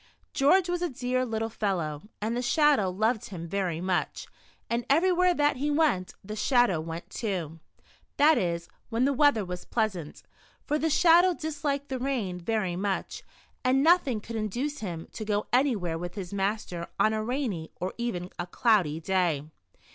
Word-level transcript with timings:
George 0.33 0.67
was 0.67 0.81
a 0.81 0.89
dear 0.89 1.23
little 1.27 1.47
fel 1.47 1.77
low, 1.77 2.01
and 2.19 2.35
the 2.35 2.41
Shadow 2.41 2.89
loved 2.89 3.25
him 3.25 3.47
very 3.47 3.79
much, 3.79 4.25
and 4.67 4.83
everywhere 4.89 5.35
that 5.35 5.57
he 5.57 5.69
went, 5.69 6.15
the 6.23 6.35
Shadow 6.35 6.79
went 6.81 7.11
too. 7.11 7.59
That 8.17 8.35
is, 8.35 8.67
when 8.89 9.05
the 9.05 9.13
weather 9.13 9.45
was 9.45 9.63
pleasant, 9.63 10.23
for 10.65 10.79
the 10.79 10.89
Shadow 10.89 11.35
disliked 11.35 11.89
the 11.89 11.99
rain 11.99 12.39
very 12.39 12.75
much 12.75 13.21
and 13.63 13.83
nothing 13.83 14.19
could 14.21 14.37
induce 14.37 14.79
him 14.79 15.07
to 15.11 15.23
go 15.23 15.45
anywhere 15.53 15.99
with 15.99 16.15
his 16.15 16.33
master 16.33 16.87
on 16.99 17.13
a 17.13 17.23
rainy, 17.23 17.69
or 17.79 17.93
even 17.99 18.31
a 18.39 18.47
cloudy 18.47 18.99
day. 18.99 19.45